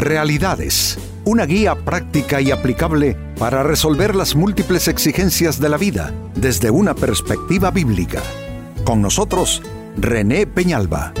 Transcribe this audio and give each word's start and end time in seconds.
Realidades, 0.00 0.96
una 1.26 1.44
guía 1.44 1.74
práctica 1.74 2.40
y 2.40 2.50
aplicable 2.50 3.18
para 3.38 3.62
resolver 3.62 4.16
las 4.16 4.34
múltiples 4.34 4.88
exigencias 4.88 5.60
de 5.60 5.68
la 5.68 5.76
vida 5.76 6.14
desde 6.34 6.70
una 6.70 6.94
perspectiva 6.94 7.70
bíblica. 7.70 8.22
Con 8.82 9.02
nosotros, 9.02 9.60
René 9.98 10.46
Peñalba. 10.46 11.12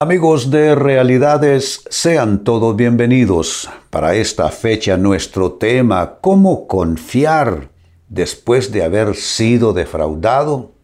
Amigos 0.00 0.50
de 0.50 0.74
Realidades, 0.74 1.84
sean 1.90 2.44
todos 2.44 2.76
bienvenidos. 2.76 3.68
Para 3.90 4.14
esta 4.14 4.48
fecha 4.48 4.96
nuestro 4.96 5.52
tema, 5.52 6.14
¿cómo 6.22 6.66
confiar 6.66 7.68
después 8.08 8.72
de 8.72 8.84
haber 8.84 9.16
sido 9.16 9.74
defraudado? 9.74 10.75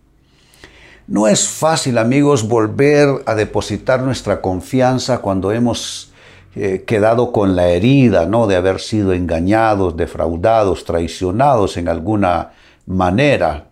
No 1.06 1.27
es 1.27 1.48
fácil, 1.48 1.98
amigos, 1.98 2.47
volver 2.47 3.23
a 3.27 3.34
depositar 3.34 4.02
nuestra 4.02 4.41
confianza 4.41 5.19
cuando 5.19 5.51
hemos 5.51 6.12
eh, 6.55 6.84
quedado 6.87 7.33
con 7.33 7.56
la 7.56 7.69
herida, 7.69 8.27
¿no? 8.27 8.47
De 8.47 8.56
haber 8.56 8.80
sido 8.80 9.12
engañados, 9.12 9.97
defraudados, 9.97 10.84
traicionados 10.84 11.77
en 11.77 11.88
alguna 11.88 12.52
manera. 12.87 13.69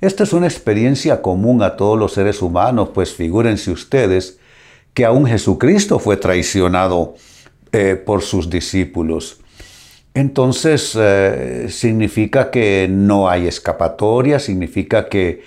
Esta 0.00 0.24
es 0.24 0.32
una 0.32 0.46
experiencia 0.46 1.22
común 1.22 1.62
a 1.62 1.76
todos 1.76 1.98
los 1.98 2.12
seres 2.12 2.42
humanos, 2.42 2.90
pues 2.92 3.14
figúrense 3.14 3.70
ustedes 3.70 4.38
que 4.92 5.04
aún 5.04 5.26
Jesucristo 5.26 5.98
fue 5.98 6.16
traicionado 6.16 7.14
eh, 7.72 7.94
por 7.94 8.22
sus 8.22 8.50
discípulos. 8.50 9.40
Entonces 10.14 10.96
eh, 10.96 11.66
significa 11.70 12.50
que 12.50 12.86
no 12.88 13.28
hay 13.28 13.48
escapatoria, 13.48 14.38
significa 14.38 15.08
que 15.08 15.42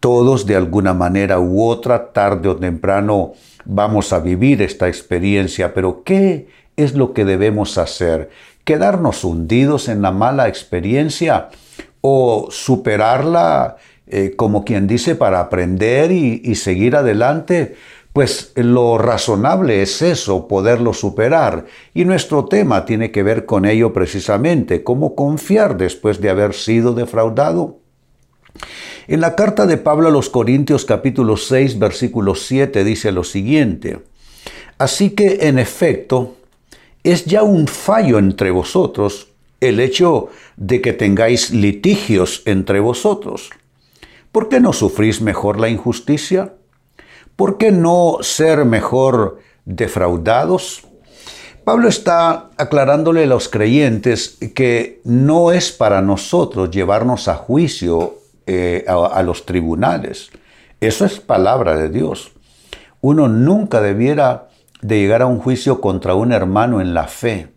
todos 0.00 0.46
de 0.46 0.56
alguna 0.56 0.94
manera 0.94 1.40
u 1.40 1.62
otra, 1.62 2.12
tarde 2.12 2.48
o 2.48 2.56
temprano, 2.56 3.32
vamos 3.64 4.12
a 4.12 4.20
vivir 4.20 4.62
esta 4.62 4.88
experiencia, 4.88 5.74
pero 5.74 6.02
¿qué 6.04 6.48
es 6.76 6.94
lo 6.94 7.12
que 7.12 7.24
debemos 7.24 7.78
hacer? 7.78 8.30
¿Quedarnos 8.64 9.24
hundidos 9.24 9.88
en 9.88 10.02
la 10.02 10.10
mala 10.10 10.48
experiencia 10.48 11.48
o 12.00 12.48
superarla, 12.50 13.76
eh, 14.06 14.34
como 14.36 14.64
quien 14.64 14.86
dice, 14.86 15.14
para 15.14 15.40
aprender 15.40 16.12
y, 16.12 16.40
y 16.44 16.54
seguir 16.56 16.96
adelante? 16.96 17.76
Pues 18.12 18.52
lo 18.56 18.96
razonable 18.96 19.82
es 19.82 20.00
eso, 20.00 20.48
poderlo 20.48 20.94
superar. 20.94 21.66
Y 21.92 22.06
nuestro 22.06 22.46
tema 22.46 22.86
tiene 22.86 23.10
que 23.10 23.22
ver 23.22 23.44
con 23.44 23.66
ello 23.66 23.92
precisamente, 23.92 24.82
cómo 24.82 25.14
confiar 25.14 25.76
después 25.76 26.20
de 26.20 26.30
haber 26.30 26.54
sido 26.54 26.94
defraudado. 26.94 27.78
En 29.08 29.20
la 29.20 29.36
carta 29.36 29.66
de 29.66 29.76
Pablo 29.76 30.08
a 30.08 30.10
los 30.10 30.28
Corintios 30.28 30.84
capítulo 30.84 31.36
6 31.36 31.78
versículo 31.78 32.34
7 32.34 32.82
dice 32.82 33.12
lo 33.12 33.22
siguiente, 33.22 34.00
Así 34.78 35.10
que 35.10 35.46
en 35.46 35.60
efecto 35.60 36.36
es 37.04 37.24
ya 37.24 37.44
un 37.44 37.68
fallo 37.68 38.18
entre 38.18 38.50
vosotros 38.50 39.28
el 39.60 39.78
hecho 39.78 40.28
de 40.56 40.80
que 40.80 40.92
tengáis 40.92 41.50
litigios 41.52 42.42
entre 42.46 42.80
vosotros. 42.80 43.50
¿Por 44.32 44.48
qué 44.48 44.58
no 44.58 44.72
sufrís 44.72 45.22
mejor 45.22 45.60
la 45.60 45.68
injusticia? 45.68 46.54
¿Por 47.36 47.58
qué 47.58 47.70
no 47.70 48.18
ser 48.22 48.64
mejor 48.64 49.38
defraudados? 49.64 50.82
Pablo 51.64 51.88
está 51.88 52.50
aclarándole 52.58 53.22
a 53.22 53.26
los 53.26 53.48
creyentes 53.48 54.36
que 54.54 55.00
no 55.04 55.52
es 55.52 55.70
para 55.70 56.02
nosotros 56.02 56.70
llevarnos 56.70 57.28
a 57.28 57.36
juicio 57.36 58.16
eh, 58.46 58.84
a, 58.86 59.22
los 59.22 59.44
tribunales. 59.44 60.30
Eso 60.80 61.04
es 61.04 61.18
palabra 61.18 61.76
de 61.76 61.88
Dios. 61.88 62.32
Uno 63.00 63.28
nunca 63.28 63.80
debiera 63.80 64.48
de 64.82 65.00
llegar 65.00 65.22
a 65.22 65.26
un 65.26 65.40
juicio 65.40 65.80
contra 65.80 66.14
un 66.14 66.32
hermano 66.32 66.80
en 66.80 66.94
la 66.94 67.08
fe. 67.08 67.48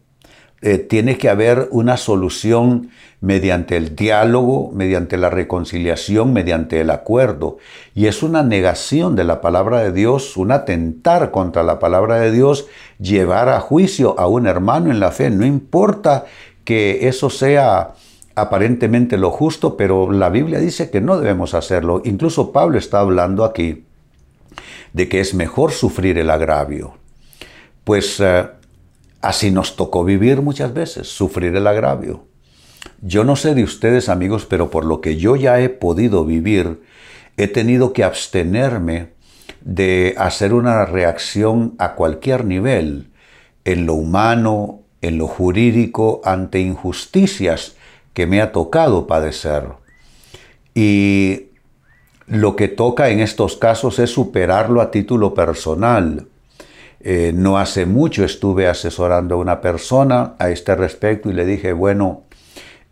Eh, 0.61 0.77
tiene 0.77 1.17
que 1.17 1.29
haber 1.29 1.67
una 1.71 1.95
solución 1.95 2.89
mediante 3.21 3.77
el 3.77 3.95
diálogo, 3.95 4.71
mediante 4.73 5.17
la 5.17 5.29
reconciliación, 5.29 6.33
mediante 6.33 6.81
el 6.81 6.89
acuerdo. 6.89 7.57
Y 7.93 8.07
es 8.07 8.23
una 8.23 8.43
negación 8.43 9.15
de 9.15 9.25
la 9.25 9.41
palabra 9.41 9.81
de 9.81 9.91
Dios, 9.91 10.37
un 10.37 10.51
atentar 10.51 11.31
contra 11.31 11.63
la 11.63 11.79
palabra 11.79 12.19
de 12.19 12.31
Dios, 12.31 12.65
llevar 12.97 13.49
a 13.49 13.59
juicio 13.59 14.19
a 14.19 14.27
un 14.27 14.47
hermano 14.47 14.89
en 14.89 14.99
la 14.99 15.11
fe. 15.11 15.29
No 15.29 15.45
importa 15.45 16.25
que 16.63 17.07
eso 17.07 17.29
sea 17.29 17.93
aparentemente 18.41 19.17
lo 19.17 19.31
justo, 19.31 19.77
pero 19.77 20.11
la 20.11 20.29
Biblia 20.29 20.59
dice 20.59 20.89
que 20.89 21.01
no 21.01 21.19
debemos 21.19 21.53
hacerlo. 21.53 22.01
Incluso 22.05 22.51
Pablo 22.51 22.77
está 22.77 22.99
hablando 22.99 23.43
aquí 23.43 23.85
de 24.93 25.07
que 25.09 25.19
es 25.19 25.33
mejor 25.33 25.71
sufrir 25.71 26.17
el 26.17 26.29
agravio. 26.29 26.95
Pues 27.83 28.19
eh, 28.19 28.47
así 29.21 29.51
nos 29.51 29.75
tocó 29.75 30.03
vivir 30.03 30.41
muchas 30.41 30.73
veces, 30.73 31.07
sufrir 31.07 31.55
el 31.55 31.67
agravio. 31.67 32.25
Yo 33.01 33.23
no 33.23 33.35
sé 33.35 33.55
de 33.55 33.63
ustedes 33.63 34.09
amigos, 34.09 34.45
pero 34.45 34.69
por 34.69 34.85
lo 34.85 35.01
que 35.01 35.17
yo 35.17 35.35
ya 35.35 35.59
he 35.59 35.69
podido 35.69 36.25
vivir, 36.25 36.81
he 37.37 37.47
tenido 37.47 37.93
que 37.93 38.03
abstenerme 38.03 39.13
de 39.61 40.15
hacer 40.17 40.53
una 40.53 40.85
reacción 40.85 41.75
a 41.77 41.95
cualquier 41.95 42.45
nivel, 42.45 43.11
en 43.65 43.85
lo 43.85 43.93
humano, 43.93 44.81
en 45.01 45.17
lo 45.17 45.27
jurídico, 45.27 46.21
ante 46.23 46.59
injusticias 46.59 47.75
que 48.19 48.27
me 48.27 48.41
ha 48.41 48.51
tocado 48.51 49.07
padecer. 49.07 49.63
Y 50.75 51.43
lo 52.27 52.57
que 52.57 52.67
toca 52.67 53.11
en 53.11 53.21
estos 53.21 53.55
casos 53.55 53.97
es 53.97 54.09
superarlo 54.09 54.81
a 54.81 54.91
título 54.91 55.33
personal. 55.33 56.27
Eh, 56.99 57.31
no 57.33 57.57
hace 57.57 57.85
mucho 57.85 58.25
estuve 58.25 58.67
asesorando 58.67 59.35
a 59.35 59.37
una 59.37 59.61
persona 59.61 60.35
a 60.37 60.49
este 60.49 60.75
respecto 60.75 61.29
y 61.29 61.33
le 61.33 61.45
dije, 61.45 61.71
bueno, 61.71 62.23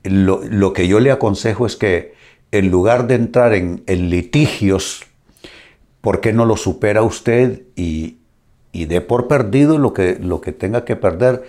lo, 0.04 0.72
que 0.72 0.88
yo 0.88 1.02
le 1.02 1.12
aconsejo 1.12 1.66
es 1.66 1.76
que 1.76 2.14
en 2.54 2.72
lugar 2.72 3.08
de 3.08 3.16
entrar 3.16 3.54
en, 3.54 3.84
litigios, 3.86 5.04
¿por 6.00 6.22
qué 6.22 6.32
no 6.32 6.46
lo 6.46 6.56
supera 6.56 7.04
usted 7.04 7.64
y, 7.76 8.16
y 8.72 8.86
dé 8.86 9.02
por 9.02 9.28
perdido 9.28 9.78
lo 9.78 9.92
que, 9.92 10.20
lo 10.22 10.40
que 10.40 10.54
tenga 10.54 10.86
que 10.86 10.96
perder? 10.96 11.44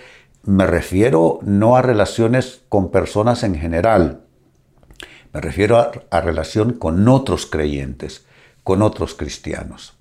Me 0.49 0.65
refiero 0.65 1.37
no 1.43 1.77
a 1.77 1.83
relaciones 1.83 2.61
con 2.69 2.89
personas 2.89 3.43
en 3.43 3.53
general, 3.53 4.21
me 5.31 5.41
refiero 5.41 5.77
a, 5.77 6.21
relación 6.21 6.73
con 6.73 7.07
otros 7.07 7.45
creyentes, 7.45 8.25
con 8.63 8.81
otros 8.81 9.13
cristianos. 9.13 9.93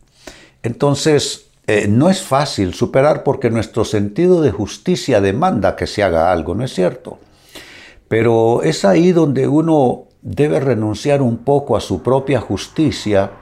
Entonces, 0.63 1.51
eh, 1.67 1.87
no 1.87 2.09
es 2.09 2.23
fácil 2.23 2.73
superar 2.73 3.25
porque 3.25 3.51
nuestro 3.51 3.85
sentido 3.85 4.41
de 4.41 4.51
justicia 4.51 5.21
demanda 5.21 5.77
que 5.77 5.87
se 5.87 6.03
haga 6.03 6.33
algo, 6.33 6.55
¿no 6.55 6.65
es 6.65 6.73
cierto? 6.73 7.19
Pero 8.09 8.63
es 8.63 8.87
ahí 8.87 9.13
donde 9.13 9.49
uno 9.49 10.05
debe 10.23 10.61
renunciar 10.61 11.21
un 11.21 11.45
poco 11.45 11.77
a 11.77 11.83
su 11.83 12.03
propia 12.03 12.41
justicia 12.41 13.33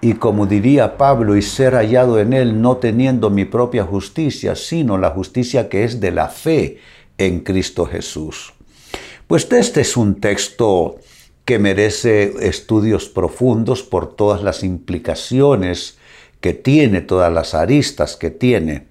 y 0.00 0.14
como 0.14 0.46
diría 0.46 0.96
Pablo, 0.96 1.36
y 1.36 1.42
ser 1.42 1.74
hallado 1.74 2.20
en 2.20 2.32
él 2.32 2.60
no 2.62 2.76
teniendo 2.76 3.30
mi 3.30 3.44
propia 3.44 3.84
justicia, 3.84 4.54
sino 4.54 4.96
la 4.98 5.10
justicia 5.10 5.68
que 5.68 5.84
es 5.84 6.00
de 6.00 6.12
la 6.12 6.28
fe 6.28 6.78
en 7.18 7.40
Cristo 7.40 7.86
Jesús. 7.86 8.54
Pues 9.26 9.50
este 9.50 9.80
es 9.80 9.96
un 9.96 10.20
texto 10.20 10.96
que 11.44 11.58
merece 11.58 12.32
estudios 12.46 13.08
profundos 13.08 13.82
por 13.82 14.14
todas 14.14 14.42
las 14.42 14.62
implicaciones 14.62 15.98
que 16.40 16.54
tiene, 16.54 17.00
todas 17.00 17.32
las 17.32 17.54
aristas 17.54 18.16
que 18.16 18.30
tiene, 18.30 18.86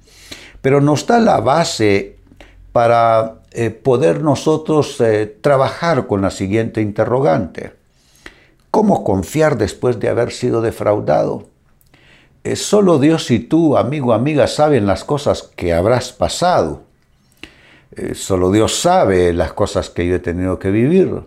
pero 0.62 0.81
nos 0.81 1.07
da 1.07 1.19
la 1.19 1.39
base 1.39 2.18
para 2.74 3.41
eh, 3.51 3.69
poder 3.69 4.22
nosotros 4.22 5.00
eh, 5.01 5.38
trabajar 5.41 6.07
con 6.07 6.22
la 6.22 6.29
siguiente 6.29 6.81
interrogante. 6.81 7.77
¿Cómo 8.72 9.04
confiar 9.04 9.58
después 9.58 10.00
de 10.00 10.10
haber 10.10 10.31
sido 10.31 10.62
defraudado? 10.62 11.50
Es 12.44 12.62
solo 12.62 13.00
Dios 13.00 13.31
y 13.31 13.40
tú, 13.40 13.78
amigo, 13.78 14.14
amiga, 14.14 14.48
saben 14.48 14.86
las 14.86 15.04
cosas 15.04 15.44
que 15.56 15.74
habrás 15.74 16.12
pasado. 16.12 16.84
Eh, 17.96 18.14
solo 18.16 18.52
Dios 18.52 18.80
sabe 18.80 19.34
las 19.34 19.54
cosas 19.54 19.90
que 19.90 20.08
yo 20.08 20.16
he 20.16 20.19
tenido 20.19 20.60
que 20.60 20.72
vivir. 20.72 21.24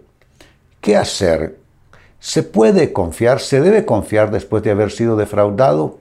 ¿Qué 0.80 0.96
hacer? 0.96 1.58
¿Se 2.20 2.42
puede 2.42 2.92
confiar? 2.92 3.40
¿Se 3.40 3.60
debe 3.60 3.84
confiar 3.84 4.30
después 4.30 4.62
de 4.62 4.70
haber 4.70 4.90
sido 4.90 5.16
defraudado? 5.16 5.98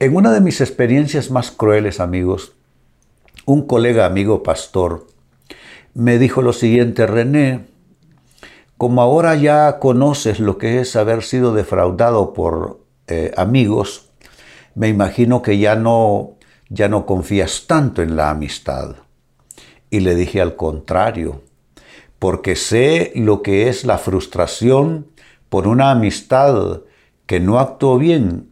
En 0.00 0.16
una 0.16 0.32
de 0.32 0.40
mis 0.40 0.60
experiencias 0.60 1.30
más 1.30 1.50
crueles, 1.50 2.00
amigos, 2.00 2.52
un 3.44 3.66
colega 3.66 4.06
amigo 4.06 4.42
pastor 4.42 5.06
me 5.98 6.18
dijo 6.18 6.42
lo 6.42 6.52
siguiente, 6.52 7.08
René, 7.08 7.66
como 8.78 9.02
ahora 9.02 9.34
ya 9.34 9.78
conoces 9.78 10.40
lo 10.40 10.56
que 10.56 10.80
es 10.80 10.96
haber 10.96 11.22
sido 11.22 11.52
defraudado 11.52 12.32
por 12.32 12.80
eh, 13.06 13.32
amigos, 13.36 14.10
me 14.74 14.88
imagino 14.88 15.42
que 15.42 15.58
ya 15.58 15.74
no, 15.74 16.36
ya 16.70 16.88
no 16.88 17.04
confías 17.04 17.66
tanto 17.66 18.00
en 18.00 18.16
la 18.16 18.30
amistad. 18.30 18.96
Y 19.90 20.00
le 20.00 20.14
dije 20.14 20.40
al 20.40 20.56
contrario, 20.56 21.42
porque 22.18 22.56
sé 22.56 23.12
lo 23.14 23.42
que 23.42 23.68
es 23.68 23.84
la 23.84 23.98
frustración 23.98 25.08
por 25.50 25.68
una 25.68 25.90
amistad 25.90 26.80
que 27.26 27.40
no 27.40 27.58
actuó 27.58 27.98
bien 27.98 28.48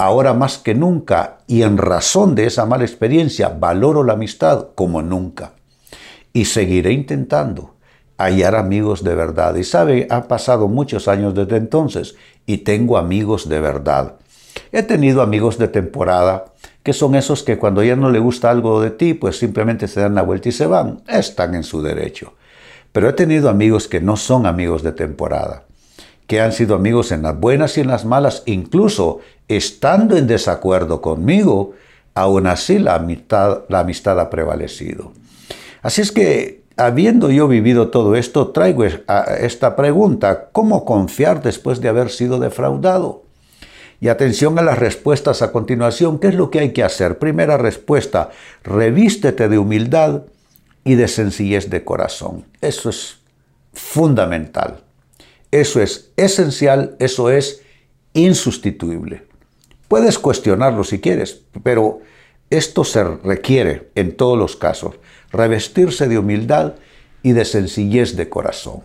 Ahora 0.00 0.32
más 0.32 0.58
que 0.58 0.76
nunca, 0.76 1.38
y 1.48 1.62
en 1.62 1.76
razón 1.76 2.36
de 2.36 2.46
esa 2.46 2.64
mala 2.66 2.84
experiencia, 2.84 3.48
valoro 3.48 4.04
la 4.04 4.12
amistad 4.12 4.68
como 4.76 5.02
nunca. 5.02 5.54
Y 6.32 6.44
seguiré 6.44 6.92
intentando 6.92 7.74
hallar 8.18 8.56
amigos 8.56 9.02
de 9.02 9.14
verdad. 9.14 9.54
Y 9.54 9.64
sabe, 9.64 10.06
han 10.10 10.24
pasado 10.24 10.68
muchos 10.68 11.08
años 11.08 11.34
desde 11.34 11.56
entonces 11.56 12.16
y 12.44 12.58
tengo 12.58 12.98
amigos 12.98 13.48
de 13.48 13.60
verdad. 13.60 14.16
He 14.72 14.82
tenido 14.82 15.22
amigos 15.22 15.56
de 15.56 15.68
temporada, 15.68 16.46
que 16.82 16.92
son 16.92 17.14
esos 17.14 17.42
que 17.42 17.58
cuando 17.58 17.82
ya 17.82 17.96
no 17.96 18.10
le 18.10 18.18
gusta 18.18 18.50
algo 18.50 18.82
de 18.82 18.90
ti, 18.90 19.14
pues 19.14 19.38
simplemente 19.38 19.88
se 19.88 20.00
dan 20.00 20.14
la 20.14 20.22
vuelta 20.22 20.48
y 20.48 20.52
se 20.52 20.66
van. 20.66 21.02
Están 21.06 21.54
en 21.54 21.62
su 21.62 21.80
derecho. 21.80 22.34
Pero 22.92 23.08
he 23.08 23.12
tenido 23.12 23.48
amigos 23.48 23.88
que 23.88 24.00
no 24.00 24.16
son 24.16 24.46
amigos 24.46 24.82
de 24.82 24.92
temporada 24.92 25.64
que 26.28 26.42
han 26.42 26.52
sido 26.52 26.76
amigos 26.76 27.10
en 27.10 27.22
las 27.22 27.40
buenas 27.40 27.78
y 27.78 27.80
en 27.80 27.88
las 27.88 28.04
malas, 28.04 28.42
incluso 28.44 29.20
estando 29.48 30.14
en 30.14 30.26
desacuerdo 30.26 31.00
conmigo, 31.00 31.72
aún 32.14 32.46
así 32.46 32.78
la 32.78 32.96
amistad, 32.96 33.62
la 33.68 33.80
amistad 33.80 34.20
ha 34.20 34.28
prevalecido. 34.28 35.12
Así 35.80 36.02
es 36.02 36.12
que, 36.12 36.60
habiendo 36.78 37.30
yo 37.30 37.48
vivido 37.48 37.88
todo 37.88 38.14
esto, 38.16 38.48
traigo 38.48 38.84
esta 38.84 39.76
pregunta, 39.76 40.48
¿cómo 40.52 40.84
confiar 40.84 41.42
después 41.42 41.80
de 41.80 41.88
haber 41.88 42.10
sido 42.10 42.38
defraudado? 42.38 43.24
Y 44.00 44.08
atención 44.08 44.58
a 44.58 44.62
las 44.62 44.78
respuestas 44.78 45.42
a 45.42 45.50
continuación, 45.50 46.20
¿qué 46.20 46.28
es 46.28 46.34
lo 46.34 46.50
que 46.50 46.60
hay 46.60 46.72
que 46.72 46.84
hacer? 46.84 47.18
Primera 47.18 47.58
respuesta, 47.58 48.30
revístete 48.62 49.48
de 49.48 49.58
humildad 49.58 50.22
y 50.84 50.94
de 50.94 51.08
sencillez 51.08 51.68
de 51.68 51.84
corazón. 51.84 52.44
Eso 52.60 52.90
es 52.90 53.18
fundamental. 53.72 54.84
Eso 55.50 55.82
es 55.82 56.12
esencial, 56.16 56.94
eso 57.00 57.30
es 57.30 57.62
insustituible. 58.12 59.26
Puedes 59.88 60.18
cuestionarlo 60.18 60.84
si 60.84 61.00
quieres, 61.00 61.42
pero 61.62 62.00
esto 62.50 62.84
se 62.84 63.02
requiere 63.02 63.90
en 63.94 64.16
todos 64.16 64.38
los 64.38 64.56
casos, 64.56 64.94
revestirse 65.30 66.08
de 66.08 66.18
humildad 66.18 66.74
y 67.22 67.32
de 67.32 67.44
sencillez 67.44 68.16
de 68.16 68.28
corazón. 68.28 68.82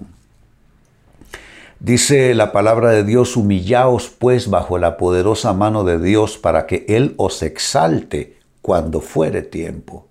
Dice 1.80 2.34
la 2.34 2.52
palabra 2.52 2.92
de 2.92 3.04
Dios, 3.04 3.36
humillaos 3.36 4.10
pues 4.10 4.50
bajo 4.50 4.78
la 4.78 4.96
poderosa 4.96 5.52
mano 5.54 5.84
de 5.84 6.00
Dios 6.00 6.38
para 6.38 6.66
que 6.66 6.86
Él 6.88 7.14
os 7.18 7.44
exalte 7.44 8.38
cuando 8.62 9.02
fuere 9.02 9.42
tiempo. 9.42 10.08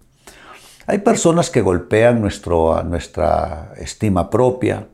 Hay 0.87 0.99
personas 0.99 1.49
que 1.49 1.62
golpean 1.62 2.20
nuestro, 2.20 2.82
nuestra 2.82 3.73
estima 3.78 4.28
propia, 4.28 4.88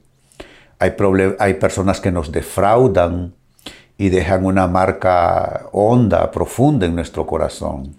hay, 0.78 0.92
hay 1.40 1.54
personas 1.54 2.00
que 2.00 2.12
nos 2.12 2.30
defraudan 2.30 3.34
y 3.96 4.10
dejan 4.10 4.44
una 4.44 4.68
marca 4.68 5.66
honda, 5.72 6.30
profunda 6.30 6.86
en 6.86 6.94
nuestro 6.94 7.26
corazón. 7.26 7.96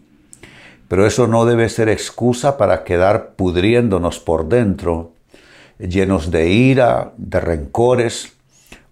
Pero 0.89 1.05
eso 1.05 1.27
no 1.27 1.45
debe 1.45 1.69
ser 1.69 1.87
excusa 1.87 2.57
para 2.57 2.83
quedar 2.83 3.35
pudriéndonos 3.35 4.19
por 4.19 4.49
dentro, 4.49 5.13
llenos 5.77 6.31
de 6.31 6.49
ira, 6.49 7.13
de 7.15 7.39
rencores 7.39 8.33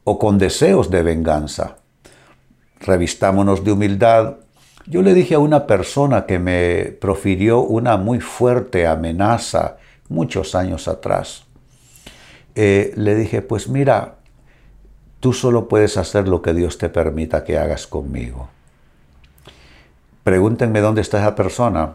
o 0.04 0.20
con 0.20 0.38
deseos 0.38 0.92
de 0.92 1.02
venganza. 1.02 1.78
Revistámonos 2.80 3.66
de 3.66 3.72
humildad. 3.72 4.36
Yo 4.86 5.02
le 5.02 5.16
dije 5.16 5.34
a 5.34 5.40
una 5.40 5.66
persona 5.66 6.28
que 6.28 6.38
me 6.38 6.96
profirió 7.02 7.62
una 7.62 7.98
muy 7.98 8.20
fuerte 8.20 8.86
amenaza 8.86 9.78
muchos 10.08 10.54
años 10.54 10.88
atrás. 10.88 11.46
Eh, 12.54 12.94
le 12.96 13.16
dije, 13.16 13.42
pues 13.42 13.68
mira, 13.68 14.18
tú 15.20 15.34
solo 15.34 15.68
puedes 15.68 15.98
hacer 15.98 16.28
lo 16.28 16.44
que 16.44 16.54
Dios 16.54 16.78
te 16.78 16.90
permita 16.90 17.44
que 17.44 17.58
hagas 17.58 17.88
conmigo. 17.88 18.50
Pregúntenme 20.28 20.82
dónde 20.82 21.00
está 21.00 21.20
esa 21.20 21.36
persona. 21.36 21.94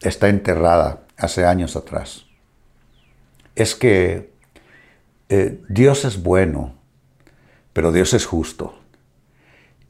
Está 0.00 0.28
enterrada 0.30 1.02
hace 1.16 1.46
años 1.46 1.76
atrás. 1.76 2.24
Es 3.54 3.76
que 3.76 4.32
eh, 5.28 5.62
Dios 5.68 6.04
es 6.04 6.24
bueno, 6.24 6.74
pero 7.72 7.92
Dios 7.92 8.14
es 8.14 8.26
justo. 8.26 8.74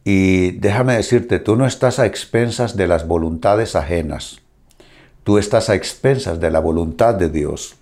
Y 0.04 0.50
déjame 0.50 0.96
decirte, 0.96 1.38
tú 1.38 1.56
no 1.56 1.64
estás 1.64 1.98
a 1.98 2.04
expensas 2.04 2.76
de 2.76 2.86
las 2.86 3.06
voluntades 3.06 3.74
ajenas. 3.74 4.42
Tú 5.24 5.38
estás 5.38 5.70
a 5.70 5.74
expensas 5.74 6.40
de 6.40 6.50
la 6.50 6.60
voluntad 6.60 7.14
de 7.14 7.30
Dios. 7.30 7.76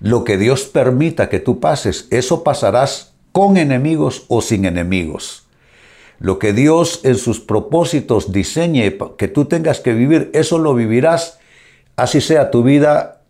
Lo 0.00 0.24
que 0.24 0.38
Dios 0.38 0.64
permita 0.64 1.28
que 1.28 1.38
tú 1.38 1.60
pases, 1.60 2.08
eso 2.10 2.42
pasarás 2.42 3.12
con 3.30 3.58
enemigos 3.58 4.24
o 4.28 4.40
sin 4.40 4.64
enemigos. 4.64 5.41
Lo 6.22 6.38
que 6.38 6.52
Dios 6.52 7.00
en 7.02 7.16
sus 7.16 7.40
propósitos 7.40 8.30
diseñe 8.30 8.96
que 9.18 9.26
tú 9.26 9.46
tengas 9.46 9.80
que 9.80 9.92
vivir, 9.92 10.30
eso 10.34 10.56
lo 10.58 10.72
vivirás, 10.72 11.40
así 11.96 12.20
sea 12.20 12.52
tu 12.52 12.62
vida 12.62 13.22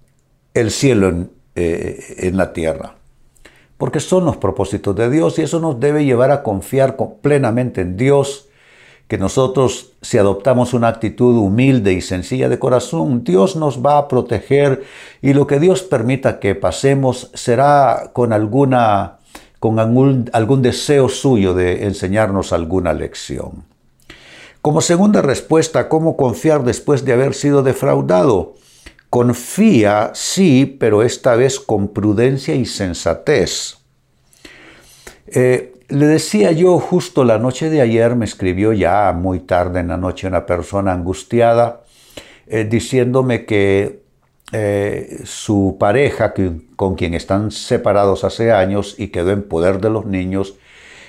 el 0.52 0.70
cielo 0.70 1.08
en, 1.08 1.30
eh, 1.54 1.98
en 2.18 2.36
la 2.36 2.52
tierra. 2.52 2.96
Porque 3.78 3.98
son 3.98 4.26
los 4.26 4.36
propósitos 4.36 4.94
de 4.94 5.08
Dios 5.08 5.38
y 5.38 5.42
eso 5.42 5.58
nos 5.58 5.80
debe 5.80 6.04
llevar 6.04 6.30
a 6.32 6.42
confiar 6.42 6.98
plenamente 7.22 7.80
en 7.80 7.96
Dios 7.96 8.50
que 9.08 9.16
nosotros, 9.16 9.92
si 10.02 10.18
adoptamos 10.18 10.74
una 10.74 10.88
actitud 10.88 11.34
humilde 11.38 11.94
y 11.94 12.02
sencilla 12.02 12.50
de 12.50 12.58
corazón, 12.58 13.24
Dios 13.24 13.56
nos 13.56 13.82
va 13.82 13.96
a 13.96 14.06
proteger 14.06 14.84
y 15.22 15.32
lo 15.32 15.46
que 15.46 15.60
Dios 15.60 15.82
permita 15.82 16.40
que 16.40 16.54
pasemos 16.54 17.30
será 17.32 18.10
con 18.12 18.34
alguna 18.34 19.18
con 19.62 19.78
algún, 19.78 20.60
deseo 20.60 21.08
suyo 21.08 21.54
de 21.54 21.84
enseñarnos 21.84 22.52
alguna 22.52 22.92
lección. 22.92 23.62
Como 24.60 24.80
segunda 24.80 25.22
respuesta, 25.22 25.88
¿cómo 25.88 26.16
confiar 26.16 26.64
después 26.64 27.04
de 27.04 27.12
haber 27.12 27.32
sido 27.32 27.62
defraudado? 27.62 28.54
Confía, 29.08 30.10
sí, 30.14 30.66
pero 30.80 31.04
esta 31.04 31.36
vez 31.36 31.60
con 31.60 31.86
prudencia 31.86 32.56
y 32.56 32.66
sensatez. 32.66 33.76
Eh, 35.28 35.72
le 35.86 36.06
decía 36.06 36.50
yo 36.50 36.80
justo 36.80 37.22
la 37.22 37.38
noche 37.38 37.70
de 37.70 37.82
ayer, 37.82 38.16
me 38.16 38.24
escribió 38.24 38.72
ya 38.72 39.12
muy 39.12 39.38
tarde 39.38 39.78
en 39.78 39.86
la 39.86 39.96
noche 39.96 40.26
una 40.26 40.44
persona 40.44 40.92
angustiada, 40.92 41.82
eh, 42.48 42.64
diciéndome 42.64 43.44
que 43.44 44.02
eh, 44.52 45.20
su 45.24 45.76
pareja, 45.80 46.34
con 46.76 46.94
quien 46.94 47.14
están 47.14 47.50
separados 47.50 48.24
hace 48.24 48.52
años 48.52 48.94
y 48.98 49.08
quedó 49.08 49.30
en 49.30 49.42
poder 49.42 49.80
de 49.80 49.90
los 49.90 50.06
niños, 50.06 50.54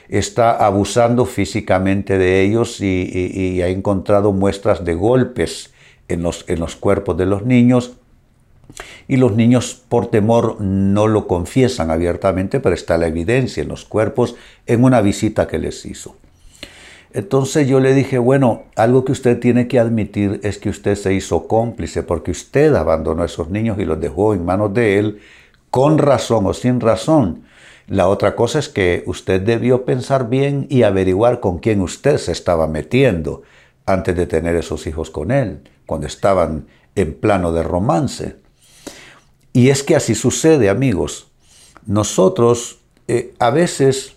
está 0.09 0.65
abusando 0.65 1.25
físicamente 1.25 2.17
de 2.17 2.41
ellos 2.41 2.79
y, 2.81 3.61
ha 3.61 3.67
encontrado 3.67 4.31
muestras 4.31 4.85
de 4.85 4.93
golpes 4.93 5.73
los, 6.07 6.45
en 6.47 6.59
los 6.59 6.75
cuerpos 6.75 7.17
de 7.17 7.25
los 7.25 7.45
niños 7.45 7.93
y 9.07 9.17
los 9.17 9.35
niños 9.35 9.81
por 9.89 10.07
temor 10.07 10.61
no 10.61 11.07
lo 11.07 11.27
confiesan 11.27 11.91
abiertamente, 11.91 12.59
pero 12.59 12.75
está 12.75 12.97
la 12.97 13.07
evidencia 13.07 13.61
en 13.61 13.69
los 13.69 13.85
cuerpos 13.85 14.35
en 14.65 14.83
una 14.83 15.01
visita 15.01 15.47
que 15.47 15.59
les 15.59 15.85
hizo. 15.85 16.15
Entonces 17.13 17.67
yo 17.67 17.79
le 17.79 17.93
dije, 17.93 18.17
bueno, 18.17 18.63
algo 18.75 19.05
que 19.05 19.11
usted 19.11 19.39
tiene 19.39 19.67
que 19.67 19.79
admitir 19.79 20.39
es 20.43 20.57
que 20.57 20.69
usted 20.69 20.95
se 20.95 21.13
hizo 21.13 21.47
cómplice 21.47 22.01
porque 22.01 22.31
usted 22.31 22.73
abandonó 22.73 23.21
a 23.21 23.27
esos 23.27 23.49
niños 23.49 23.77
y 23.77 23.85
los 23.85 24.01
dejó 24.01 24.33
en 24.33 24.43
manos 24.43 24.73
de 24.73 24.97
él 24.97 25.19
con 25.69 25.99
razón 25.99 26.47
o 26.47 26.53
sin 26.53 26.79
razón. 26.79 27.43
La 27.87 28.07
otra 28.07 28.35
cosa 28.35 28.57
es 28.57 28.67
que 28.67 29.03
usted 29.05 29.41
debió 29.41 29.85
pensar 29.85 30.27
bien 30.27 30.65
y 30.69 30.83
averiguar 30.83 31.39
con 31.39 31.59
quién 31.59 31.81
usted 31.81 32.17
se 32.17 32.31
estaba 32.31 32.65
metiendo 32.67 33.43
antes 33.85 34.15
de 34.15 34.25
tener 34.25 34.55
esos 34.55 34.87
hijos 34.87 35.11
con 35.11 35.29
él, 35.29 35.69
cuando 35.85 36.07
estaban 36.07 36.65
en 36.95 37.13
plano 37.13 37.51
de 37.51 37.61
romance. 37.61 38.37
Y 39.51 39.69
es 39.69 39.83
que 39.83 39.95
así 39.95 40.15
sucede, 40.15 40.69
amigos. 40.69 41.27
Nosotros 41.85 42.79
eh, 43.07 43.33
a 43.37 43.51
veces 43.51 44.15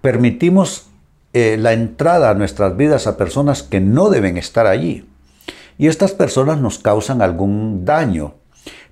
permitimos 0.00 0.89
eh, 1.32 1.56
la 1.58 1.72
entrada 1.72 2.30
a 2.30 2.34
nuestras 2.34 2.76
vidas 2.76 3.06
a 3.06 3.16
personas 3.16 3.62
que 3.62 3.80
no 3.80 4.10
deben 4.10 4.36
estar 4.36 4.66
allí. 4.66 5.06
Y 5.78 5.86
estas 5.86 6.12
personas 6.12 6.60
nos 6.60 6.78
causan 6.78 7.22
algún 7.22 7.84
daño. 7.84 8.34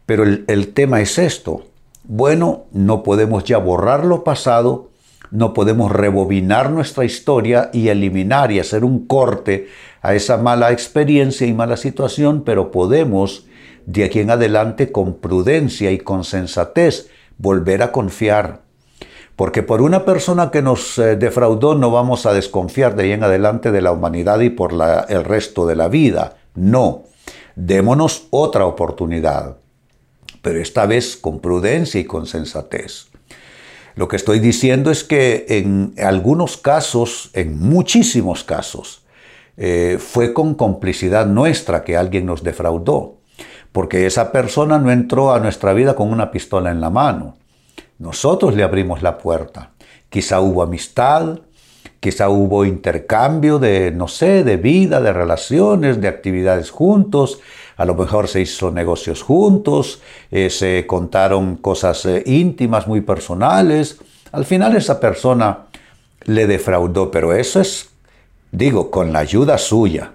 Pero 0.06 0.22
el, 0.22 0.44
el 0.48 0.72
tema 0.72 1.00
es 1.00 1.18
esto. 1.18 1.64
Bueno, 2.04 2.64
no 2.72 3.02
podemos 3.02 3.44
ya 3.44 3.58
borrar 3.58 4.06
lo 4.06 4.24
pasado, 4.24 4.90
no 5.30 5.52
podemos 5.52 5.92
rebobinar 5.92 6.70
nuestra 6.70 7.04
historia 7.04 7.70
y 7.72 7.88
eliminar 7.88 8.50
y 8.50 8.60
hacer 8.60 8.84
un 8.84 9.06
corte 9.06 9.68
a 10.00 10.14
esa 10.14 10.38
mala 10.38 10.72
experiencia 10.72 11.46
y 11.46 11.52
mala 11.52 11.76
situación, 11.76 12.42
pero 12.44 12.70
podemos 12.70 13.46
de 13.84 14.04
aquí 14.04 14.20
en 14.20 14.30
adelante 14.30 14.92
con 14.92 15.14
prudencia 15.14 15.90
y 15.90 15.98
con 15.98 16.24
sensatez 16.24 17.10
volver 17.38 17.82
a 17.82 17.92
confiar. 17.92 18.67
Porque 19.38 19.62
por 19.62 19.82
una 19.82 20.04
persona 20.04 20.50
que 20.50 20.62
nos 20.62 20.98
eh, 20.98 21.14
defraudó 21.14 21.76
no 21.76 21.92
vamos 21.92 22.26
a 22.26 22.32
desconfiar 22.32 22.96
de 22.96 23.04
ahí 23.04 23.12
en 23.12 23.22
adelante 23.22 23.70
de 23.70 23.80
la 23.80 23.92
humanidad 23.92 24.40
y 24.40 24.50
por 24.50 24.72
el 25.08 25.24
resto 25.24 25.64
de 25.64 25.76
la 25.76 25.86
vida. 25.86 26.38
No, 26.56 27.04
démonos 27.54 28.26
otra 28.30 28.66
oportunidad, 28.66 29.58
pero 30.42 30.58
esta 30.58 30.86
vez 30.86 31.16
con 31.16 31.38
prudencia 31.38 32.00
y 32.00 32.04
con 32.04 32.26
sensatez. 32.26 33.10
Lo 33.94 34.08
que 34.08 34.16
estoy 34.16 34.40
diciendo 34.40 34.90
es 34.90 35.04
que 35.04 35.46
en 35.48 35.94
algunos 35.98 36.56
casos, 36.56 37.30
en 37.32 37.60
muchísimos 37.60 38.42
casos, 38.42 39.04
eh, 39.56 39.98
fue 40.00 40.34
con 40.34 40.54
complicidad 40.54 41.26
nuestra 41.26 41.84
que 41.84 41.96
alguien 41.96 42.26
nos 42.26 42.42
defraudó, 42.42 43.18
porque 43.70 44.04
esa 44.04 44.32
persona 44.32 44.80
no 44.80 44.90
entró 44.90 45.32
a 45.32 45.38
nuestra 45.38 45.74
vida 45.74 45.94
con 45.94 46.10
una 46.10 46.32
pistola 46.32 46.72
en 46.72 46.80
la 46.80 46.90
mano. 46.90 47.37
Nosotros 47.98 48.54
le 48.54 48.62
abrimos 48.62 49.02
la 49.02 49.18
puerta. 49.18 49.70
Quizá 50.08 50.40
hubo 50.40 50.62
amistad, 50.62 51.40
quizá 52.00 52.28
hubo 52.28 52.64
intercambio 52.64 53.58
de, 53.58 53.90
no 53.90 54.08
sé, 54.08 54.44
de 54.44 54.56
vida, 54.56 55.00
de 55.00 55.12
relaciones, 55.12 56.00
de 56.00 56.08
actividades 56.08 56.70
juntos, 56.70 57.40
a 57.76 57.84
lo 57.84 57.94
mejor 57.94 58.28
se 58.28 58.40
hizo 58.40 58.70
negocios 58.70 59.22
juntos, 59.22 60.00
eh, 60.30 60.50
se 60.50 60.86
contaron 60.86 61.56
cosas 61.56 62.04
eh, 62.06 62.22
íntimas, 62.26 62.86
muy 62.86 63.00
personales. 63.02 63.98
Al 64.32 64.44
final 64.44 64.76
esa 64.76 64.98
persona 64.98 65.66
le 66.24 66.46
defraudó, 66.46 67.10
pero 67.10 67.32
eso 67.32 67.60
es 67.60 67.90
digo, 68.50 68.90
con 68.90 69.12
la 69.12 69.20
ayuda 69.20 69.58
suya. 69.58 70.12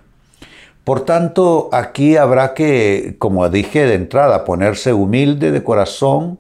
Por 0.84 1.06
tanto, 1.06 1.70
aquí 1.72 2.18
habrá 2.18 2.54
que, 2.54 3.16
como 3.18 3.48
dije 3.50 3.86
de 3.86 3.96
entrada, 3.96 4.44
ponerse 4.44 4.94
humilde 4.94 5.52
de 5.52 5.64
corazón, 5.64 6.40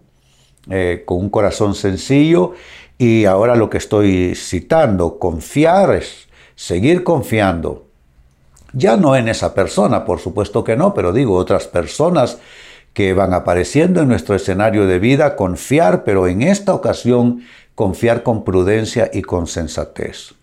eh, 0.69 1.03
con 1.05 1.17
un 1.17 1.29
corazón 1.29 1.75
sencillo, 1.75 2.53
y 2.97 3.25
ahora 3.25 3.55
lo 3.55 3.69
que 3.69 3.77
estoy 3.77 4.35
citando, 4.35 5.19
confiar 5.19 5.95
es 5.95 6.27
seguir 6.55 7.03
confiando. 7.03 7.87
Ya 8.73 8.97
no 8.97 9.15
en 9.15 9.27
esa 9.27 9.53
persona, 9.53 10.05
por 10.05 10.19
supuesto 10.19 10.63
que 10.63 10.75
no, 10.75 10.93
pero 10.93 11.13
digo 11.13 11.35
otras 11.35 11.67
personas 11.67 12.39
que 12.93 13.13
van 13.13 13.33
apareciendo 13.33 14.01
en 14.01 14.07
nuestro 14.07 14.35
escenario 14.35 14.87
de 14.87 14.99
vida, 14.99 15.35
confiar, 15.35 16.03
pero 16.03 16.27
en 16.27 16.41
esta 16.41 16.73
ocasión 16.73 17.43
confiar 17.75 18.23
con 18.23 18.43
prudencia 18.43 19.09
y 19.11 19.23
con 19.23 19.47
sensatez. 19.47 20.33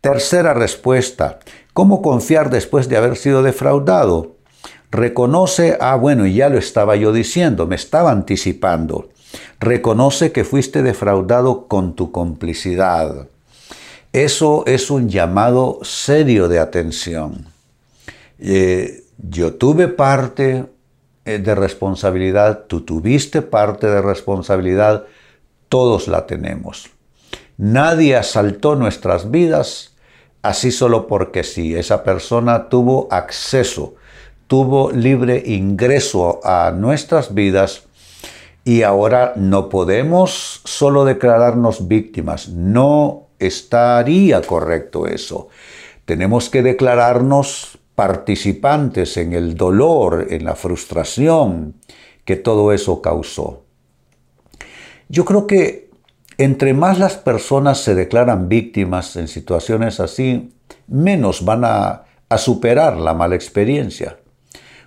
Tercera 0.00 0.54
respuesta, 0.54 1.38
¿cómo 1.74 2.02
confiar 2.02 2.50
después 2.50 2.88
de 2.88 2.96
haber 2.96 3.16
sido 3.16 3.42
defraudado? 3.42 4.36
Reconoce, 4.90 5.76
ah 5.80 5.96
bueno, 5.96 6.26
y 6.26 6.34
ya 6.34 6.48
lo 6.48 6.58
estaba 6.58 6.96
yo 6.96 7.12
diciendo, 7.12 7.66
me 7.66 7.76
estaba 7.76 8.10
anticipando. 8.10 9.10
Reconoce 9.60 10.32
que 10.32 10.44
fuiste 10.44 10.82
defraudado 10.82 11.66
con 11.66 11.94
tu 11.94 12.12
complicidad. 12.12 13.28
Eso 14.12 14.64
es 14.66 14.90
un 14.90 15.08
llamado 15.08 15.80
serio 15.82 16.48
de 16.48 16.58
atención. 16.58 17.46
Eh, 18.38 19.04
yo 19.18 19.54
tuve 19.54 19.88
parte 19.88 20.66
eh, 21.24 21.38
de 21.38 21.54
responsabilidad, 21.54 22.64
tú 22.68 22.82
tuviste 22.82 23.42
parte 23.42 23.86
de 23.86 24.00
responsabilidad, 24.00 25.04
todos 25.68 26.08
la 26.08 26.26
tenemos. 26.26 26.90
Nadie 27.56 28.16
asaltó 28.16 28.76
nuestras 28.76 29.30
vidas 29.30 29.96
así 30.42 30.70
solo 30.70 31.06
porque 31.06 31.44
sí. 31.44 31.74
Esa 31.74 32.04
persona 32.04 32.68
tuvo 32.68 33.08
acceso, 33.10 33.94
tuvo 34.46 34.90
libre 34.92 35.42
ingreso 35.46 36.40
a 36.44 36.70
nuestras 36.70 37.34
vidas 37.34 37.87
y 38.68 38.82
ahora 38.82 39.32
no 39.34 39.70
podemos 39.70 40.60
solo 40.62 41.06
declararnos 41.06 41.88
víctimas. 41.88 42.50
No 42.50 43.28
estaría 43.38 44.42
correcto 44.42 45.06
eso. 45.06 45.48
Tenemos 46.04 46.50
que 46.50 46.62
declararnos 46.62 47.78
participantes 47.94 49.16
en 49.16 49.32
el 49.32 49.54
dolor, 49.56 50.26
en 50.28 50.44
la 50.44 50.54
frustración 50.54 51.76
que 52.26 52.36
todo 52.36 52.74
eso 52.74 53.00
causó. 53.00 53.62
Yo 55.08 55.24
creo 55.24 55.46
que 55.46 55.88
entre 56.36 56.74
más 56.74 56.98
las 56.98 57.16
personas 57.16 57.78
se 57.78 57.94
declaran 57.94 58.50
víctimas 58.50 59.16
en 59.16 59.28
situaciones 59.28 59.98
así, 59.98 60.52
menos 60.88 61.42
van 61.42 61.62
a, 61.64 62.04
superar 62.36 62.98
la 62.98 63.14
mala 63.14 63.34
experiencia. 63.34 64.18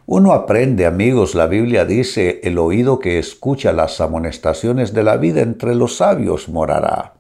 Uno 0.08 0.34
aprende, 0.34 0.88
amigos, 0.88 1.36
la 1.36 1.46
Biblia 1.46 1.86
dice, 1.86 2.42
el 2.44 2.58
oído 2.58 3.00
que 3.00 3.20
escucha 3.20 3.72
las 3.72 4.02
amonestaciones 4.02 4.94
de 4.94 5.04
la 5.04 5.18
vida 5.18 5.42
entre 5.42 5.76
los 5.76 5.98
sabios 5.98 6.50
morará. 6.50 7.14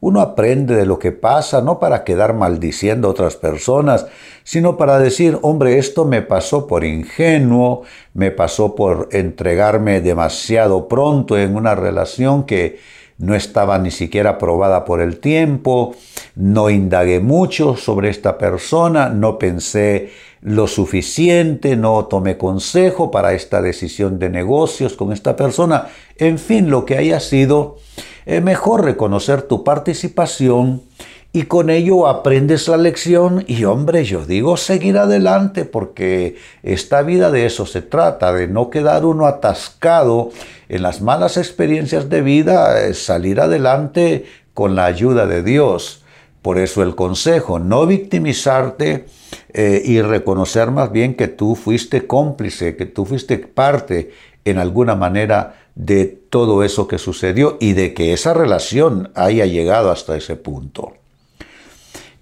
Uno 0.00 0.20
aprende 0.20 0.74
de 0.74 0.86
lo 0.86 0.98
que 0.98 1.12
pasa 1.12 1.60
no 1.60 1.78
para 1.78 2.04
quedar 2.04 2.34
maldiciendo 2.34 3.06
a 3.06 3.10
otras 3.12 3.36
personas, 3.36 4.06
sino 4.44 4.76
para 4.76 4.98
decir, 4.98 5.38
hombre, 5.42 5.78
esto 5.78 6.04
me 6.04 6.22
pasó 6.22 6.66
por 6.66 6.84
ingenuo, 6.84 7.82
me 8.14 8.30
pasó 8.30 8.74
por 8.74 9.08
entregarme 9.12 10.00
demasiado 10.00 10.88
pronto 10.88 11.38
en 11.38 11.54
una 11.54 11.74
relación 11.74 12.44
que 12.44 12.80
no 13.18 13.34
estaba 13.34 13.78
ni 13.78 13.90
siquiera 13.90 14.38
probada 14.38 14.86
por 14.86 15.02
el 15.02 15.20
tiempo, 15.20 15.94
no 16.34 16.70
indagué 16.70 17.20
mucho 17.20 17.76
sobre 17.76 18.10
esta 18.10 18.38
persona, 18.38 19.08
no 19.08 19.38
pensé 19.38 20.10
lo 20.42 20.66
suficiente, 20.66 21.76
no 21.76 22.06
tomé 22.06 22.38
consejo 22.38 23.10
para 23.10 23.34
esta 23.34 23.60
decisión 23.60 24.18
de 24.18 24.30
negocios 24.30 24.94
con 24.94 25.12
esta 25.12 25.36
persona, 25.36 25.88
en 26.16 26.38
fin, 26.38 26.70
lo 26.70 26.86
que 26.86 26.96
haya 26.96 27.20
sido, 27.20 27.78
es 28.26 28.42
mejor 28.42 28.84
reconocer 28.84 29.42
tu 29.42 29.64
participación 29.64 30.82
y 31.32 31.42
con 31.42 31.70
ello 31.70 32.08
aprendes 32.08 32.66
la 32.66 32.76
lección 32.76 33.44
y 33.46 33.64
hombre, 33.64 34.04
yo 34.04 34.24
digo 34.26 34.56
seguir 34.56 34.98
adelante 34.98 35.64
porque 35.64 36.36
esta 36.62 37.02
vida 37.02 37.30
de 37.30 37.46
eso 37.46 37.66
se 37.66 37.82
trata, 37.82 38.32
de 38.32 38.48
no 38.48 38.68
quedar 38.68 39.04
uno 39.04 39.26
atascado 39.26 40.30
en 40.68 40.82
las 40.82 41.00
malas 41.00 41.36
experiencias 41.36 42.08
de 42.08 42.22
vida, 42.22 42.84
eh, 42.84 42.94
salir 42.94 43.40
adelante 43.40 44.24
con 44.54 44.74
la 44.74 44.86
ayuda 44.86 45.26
de 45.26 45.44
Dios. 45.44 46.02
Por 46.42 46.58
eso 46.58 46.82
el 46.82 46.94
consejo, 46.94 47.58
no 47.58 47.86
victimizarte 47.86 49.06
eh, 49.52 49.82
y 49.84 50.00
reconocer 50.00 50.70
más 50.70 50.90
bien 50.90 51.14
que 51.14 51.28
tú 51.28 51.54
fuiste 51.54 52.06
cómplice, 52.06 52.76
que 52.76 52.86
tú 52.86 53.04
fuiste 53.04 53.38
parte 53.38 54.12
en 54.44 54.58
alguna 54.58 54.94
manera 54.94 55.56
de 55.74 56.06
todo 56.06 56.64
eso 56.64 56.88
que 56.88 56.98
sucedió 56.98 57.56
y 57.60 57.74
de 57.74 57.94
que 57.94 58.12
esa 58.12 58.32
relación 58.32 59.10
haya 59.14 59.44
llegado 59.46 59.90
hasta 59.90 60.16
ese 60.16 60.36
punto. 60.36 60.94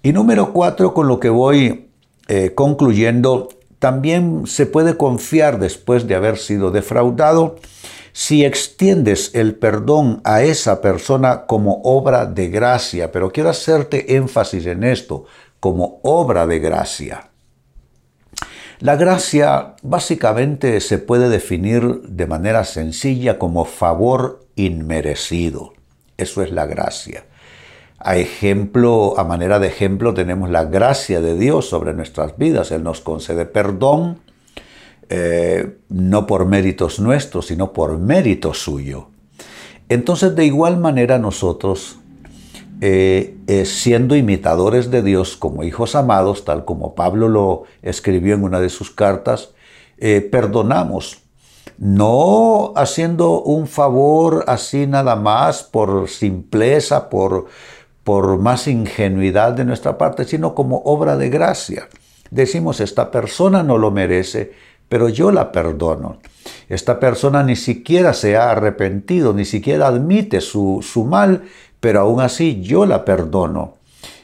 Y 0.03 0.13
número 0.13 0.53
cuatro, 0.53 0.93
con 0.93 1.07
lo 1.07 1.19
que 1.19 1.29
voy 1.29 1.89
eh, 2.27 2.53
concluyendo, 2.55 3.49
también 3.79 4.43
se 4.45 4.65
puede 4.65 4.97
confiar 4.97 5.59
después 5.59 6.07
de 6.07 6.15
haber 6.15 6.37
sido 6.37 6.71
defraudado 6.71 7.55
si 8.11 8.45
extiendes 8.45 9.31
el 9.33 9.55
perdón 9.55 10.21
a 10.23 10.43
esa 10.43 10.81
persona 10.81 11.45
como 11.45 11.81
obra 11.83 12.25
de 12.25 12.49
gracia. 12.49 13.11
Pero 13.11 13.31
quiero 13.31 13.49
hacerte 13.49 14.15
énfasis 14.15 14.65
en 14.65 14.83
esto, 14.83 15.25
como 15.59 15.99
obra 16.03 16.47
de 16.47 16.59
gracia. 16.59 17.29
La 18.79 18.95
gracia 18.95 19.75
básicamente 19.83 20.79
se 20.79 20.99
puede 20.99 21.27
definir 21.27 22.01
de 22.03 22.27
manera 22.27 22.63
sencilla 22.63 23.37
como 23.37 23.65
favor 23.65 24.45
inmerecido. 24.55 25.73
Eso 26.15 26.41
es 26.41 26.51
la 26.51 26.65
gracia. 26.65 27.25
A 27.97 28.15
ejemplo, 28.15 29.15
a 29.17 29.25
manera 29.25 29.59
de 29.59 29.67
ejemplo, 29.67 30.13
tenemos 30.13 30.49
la 30.49 30.63
gracia 30.63 31.19
de 31.19 31.37
Dios 31.37 31.67
sobre 31.67 31.93
nuestras 31.93 32.37
vidas. 32.37 32.71
Él 32.71 32.83
nos 32.83 33.01
concede 33.01 33.45
perdón, 33.45 34.21
eh, 35.09 35.77
no 35.89 36.27
por 36.27 36.45
méritos 36.45 36.99
nuestros, 36.99 37.47
sino 37.47 37.73
por 37.73 37.97
mérito 37.97 38.53
suyo. 38.53 39.07
Entonces, 39.89 40.35
de 40.35 40.45
igual 40.45 40.77
manera, 40.77 41.17
nosotros, 41.17 41.97
eh, 42.81 43.35
eh, 43.47 43.65
siendo 43.65 44.15
imitadores 44.15 44.91
de 44.91 45.01
Dios 45.01 45.35
como 45.35 45.63
hijos 45.63 45.95
amados, 45.95 46.45
tal 46.45 46.63
como 46.63 46.93
Pablo 46.93 47.27
lo 47.27 47.63
escribió 47.81 48.35
en 48.35 48.43
una 48.43 48.59
de 48.59 48.69
sus 48.69 48.91
cartas, 48.91 49.49
perdonamos 50.31 51.23
no 51.79 52.73
haciendo 52.75 53.41
un 53.41 53.67
favor 53.67 54.43
así 54.47 54.85
nada 54.85 55.15
más 55.15 55.63
por 55.63 56.09
simpleza, 56.09 57.09
por, 57.09 57.47
por 58.03 58.37
más 58.37 58.67
ingenuidad 58.67 59.53
de 59.53 59.65
nuestra 59.65 59.97
parte, 59.97 60.25
sino 60.25 60.53
como 60.53 60.81
obra 60.85 61.15
de 61.15 61.29
gracia. 61.29 61.87
Decimos, 62.31 62.79
esta 62.79 63.11
persona 63.11 63.63
no 63.63 63.77
lo 63.77 63.91
merece, 63.91 64.51
pero 64.89 65.07
yo 65.07 65.31
la 65.31 65.51
perdono. 65.51 66.17
Esta 66.67 66.99
persona 66.99 67.43
ni 67.43 67.55
siquiera 67.55 68.13
se 68.13 68.35
ha 68.35 68.51
arrepentido, 68.51 69.33
ni 69.33 69.45
siquiera 69.45 69.87
admite 69.87 70.41
su, 70.41 70.79
su 70.81 71.05
mal, 71.05 71.43
pero 71.79 72.01
aún 72.01 72.19
así 72.19 72.61
yo 72.61 72.85
la 72.85 73.05
perdono. 73.05 73.75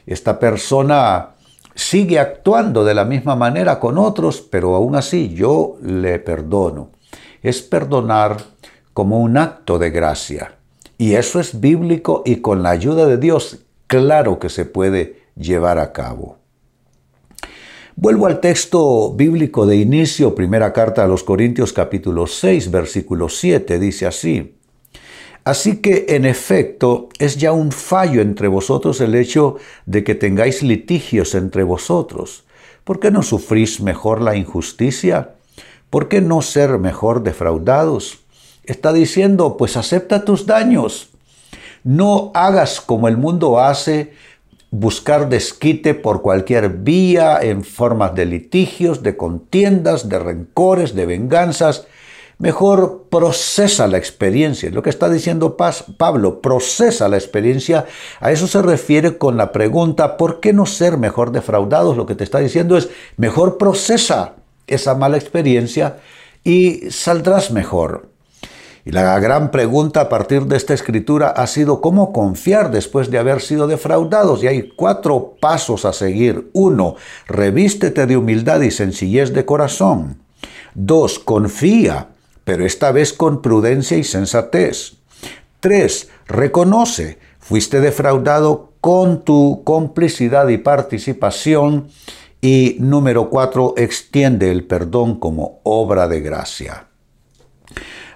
Esta 0.06 0.38
persona 0.38 1.30
sigue 1.74 2.18
actuando 2.18 2.84
de 2.84 2.94
la 2.94 3.04
misma 3.04 3.36
manera 3.36 3.78
con 3.78 3.98
otros, 3.98 4.40
pero 4.40 4.74
aún 4.74 4.96
así 4.96 5.34
yo 5.34 5.76
le 5.82 6.18
perdono. 6.18 6.90
Es 7.42 7.62
perdonar 7.62 8.38
como 8.92 9.20
un 9.20 9.36
acto 9.36 9.78
de 9.78 9.90
gracia. 9.90 10.56
Y 10.98 11.14
eso 11.14 11.38
es 11.38 11.60
bíblico 11.60 12.22
y 12.24 12.36
con 12.36 12.62
la 12.62 12.70
ayuda 12.70 13.06
de 13.06 13.18
Dios 13.18 13.58
claro 13.86 14.38
que 14.38 14.48
se 14.48 14.64
puede 14.64 15.22
llevar 15.36 15.78
a 15.78 15.92
cabo. 15.92 16.38
Vuelvo 17.98 18.26
al 18.26 18.40
texto 18.40 19.14
bíblico 19.14 19.64
de 19.64 19.76
inicio, 19.76 20.34
primera 20.34 20.74
carta 20.74 21.02
a 21.02 21.06
los 21.06 21.24
Corintios 21.24 21.72
capítulo 21.72 22.26
6, 22.26 22.70
versículo 22.70 23.30
7, 23.30 23.78
dice 23.78 24.06
así, 24.06 24.54
Así 25.44 25.78
que 25.78 26.04
en 26.10 26.26
efecto 26.26 27.08
es 27.18 27.38
ya 27.38 27.52
un 27.52 27.72
fallo 27.72 28.20
entre 28.20 28.48
vosotros 28.48 29.00
el 29.00 29.14
hecho 29.14 29.56
de 29.86 30.04
que 30.04 30.14
tengáis 30.14 30.62
litigios 30.62 31.34
entre 31.34 31.62
vosotros. 31.62 32.44
¿Por 32.84 33.00
qué 33.00 33.10
no 33.10 33.22
sufrís 33.22 33.80
mejor 33.80 34.20
la 34.20 34.36
injusticia? 34.36 35.30
¿Por 35.88 36.08
qué 36.08 36.20
no 36.20 36.42
ser 36.42 36.78
mejor 36.78 37.22
defraudados? 37.22 38.18
Está 38.64 38.92
diciendo, 38.92 39.56
pues 39.56 39.78
acepta 39.78 40.26
tus 40.26 40.44
daños. 40.44 41.08
No 41.82 42.30
hagas 42.34 42.82
como 42.82 43.08
el 43.08 43.16
mundo 43.16 43.58
hace, 43.58 44.12
buscar 44.70 45.28
desquite 45.28 45.94
por 45.94 46.22
cualquier 46.22 46.68
vía 46.70 47.38
en 47.40 47.64
formas 47.64 48.14
de 48.14 48.26
litigios, 48.26 49.02
de 49.02 49.16
contiendas, 49.16 50.08
de 50.08 50.18
rencores, 50.18 50.94
de 50.94 51.06
venganzas. 51.06 51.86
Mejor 52.38 53.06
procesa 53.10 53.86
la 53.86 53.96
experiencia. 53.96 54.70
Lo 54.70 54.82
que 54.82 54.90
está 54.90 55.08
diciendo 55.08 55.56
Pablo, 55.56 56.42
procesa 56.42 57.08
la 57.08 57.16
experiencia. 57.16 57.86
A 58.20 58.30
eso 58.30 58.46
se 58.46 58.60
refiere 58.60 59.16
con 59.16 59.38
la 59.38 59.52
pregunta, 59.52 60.18
¿por 60.18 60.40
qué 60.40 60.52
no 60.52 60.66
ser 60.66 60.98
mejor 60.98 61.32
defraudados? 61.32 61.96
Lo 61.96 62.04
que 62.04 62.14
te 62.14 62.24
está 62.24 62.40
diciendo 62.40 62.76
es, 62.76 62.90
mejor 63.16 63.56
procesa 63.56 64.34
esa 64.66 64.94
mala 64.94 65.16
experiencia 65.16 65.98
y 66.44 66.90
saldrás 66.90 67.50
mejor. 67.50 68.15
Y 68.86 68.92
la 68.92 69.18
gran 69.18 69.50
pregunta 69.50 70.02
a 70.02 70.08
partir 70.08 70.44
de 70.44 70.56
esta 70.56 70.72
escritura 70.72 71.30
ha 71.30 71.48
sido 71.48 71.80
cómo 71.80 72.12
confiar 72.12 72.70
después 72.70 73.10
de 73.10 73.18
haber 73.18 73.40
sido 73.40 73.66
defraudados. 73.66 74.44
Y 74.44 74.46
hay 74.46 74.68
cuatro 74.76 75.34
pasos 75.40 75.84
a 75.84 75.92
seguir. 75.92 76.50
Uno, 76.52 76.94
revístete 77.26 78.06
de 78.06 78.16
humildad 78.16 78.60
y 78.60 78.70
sencillez 78.70 79.32
de 79.32 79.44
corazón. 79.44 80.22
Dos, 80.76 81.18
confía, 81.18 82.10
pero 82.44 82.64
esta 82.64 82.92
vez 82.92 83.12
con 83.12 83.42
prudencia 83.42 83.96
y 83.96 84.04
sensatez. 84.04 84.98
Tres, 85.58 86.08
reconoce, 86.28 87.18
fuiste 87.40 87.80
defraudado 87.80 88.74
con 88.80 89.24
tu 89.24 89.62
complicidad 89.64 90.46
y 90.46 90.58
participación. 90.58 91.88
Y 92.40 92.76
número 92.78 93.30
cuatro, 93.30 93.74
extiende 93.76 94.52
el 94.52 94.64
perdón 94.64 95.18
como 95.18 95.58
obra 95.64 96.06
de 96.06 96.20
gracia. 96.20 96.86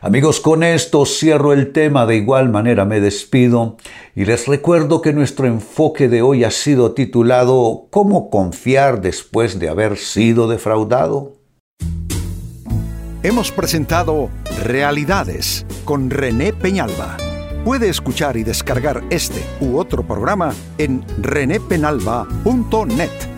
Amigos, 0.02 0.40
con 0.40 0.62
esto 0.62 1.04
cierro 1.04 1.52
el 1.52 1.72
tema, 1.72 2.06
de 2.06 2.16
igual 2.16 2.48
manera 2.48 2.86
me 2.86 3.00
despido 3.00 3.76
y 4.14 4.24
les 4.24 4.48
recuerdo 4.48 5.02
que 5.02 5.12
nuestro 5.12 5.46
enfoque 5.46 6.08
de 6.08 6.22
hoy 6.22 6.42
ha 6.42 6.50
sido 6.50 6.92
titulado 6.92 7.86
¿Cómo 7.90 8.30
confiar 8.30 9.02
después 9.02 9.58
de 9.58 9.68
haber 9.68 9.98
sido 9.98 10.48
defraudado? 10.48 11.34
Hemos 13.22 13.52
presentado 13.52 14.30
Realidades 14.64 15.66
con 15.84 16.08
René 16.08 16.54
Peñalba. 16.54 17.18
Puede 17.66 17.90
escuchar 17.90 18.38
y 18.38 18.42
descargar 18.42 19.04
este 19.10 19.44
u 19.60 19.76
otro 19.76 20.02
programa 20.02 20.54
en 20.78 21.04
renépenalba.net. 21.18 23.29